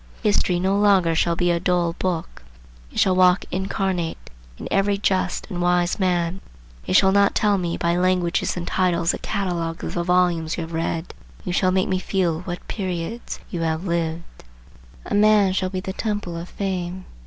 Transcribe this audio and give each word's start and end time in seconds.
History 0.23 0.59
no 0.59 0.79
longer 0.79 1.13
shall 1.13 1.35
be 1.35 1.51
a 1.51 1.59
dull 1.59 1.93
book. 1.93 2.41
It 2.91 2.97
shall 2.99 3.15
walk 3.15 3.45
incarnate 3.51 4.31
in 4.57 4.67
every 4.71 4.97
just 4.97 5.45
and 5.51 5.61
wise 5.61 5.99
man. 5.99 6.41
You 6.87 6.95
shall 6.95 7.11
not 7.11 7.35
tell 7.35 7.59
me 7.59 7.77
by 7.77 7.95
languages 7.95 8.57
and 8.57 8.65
titles 8.67 9.13
a 9.13 9.19
catalogue 9.19 9.83
of 9.83 9.93
the 9.93 10.01
volumes 10.03 10.57
you 10.57 10.61
have 10.61 10.73
read. 10.73 11.13
You 11.45 11.53
shall 11.53 11.69
make 11.69 11.87
me 11.87 11.99
feel 11.99 12.39
what 12.41 12.67
periods 12.67 13.39
you 13.51 13.61
have 13.61 13.85
lived. 13.85 14.43
A 15.05 15.13
man 15.13 15.53
shall 15.53 15.69
be 15.69 15.81
the 15.81 15.93
Temple 15.93 16.35
of 16.35 16.49
Fame. 16.49 17.05